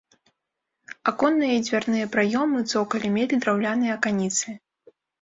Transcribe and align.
Аконныя 1.11 1.53
і 1.59 1.61
дзвярныя 1.67 2.09
праёмы 2.17 2.65
цокаля 2.73 3.15
мелі 3.21 3.35
драўляныя 3.47 3.93
аканіцы. 4.01 4.61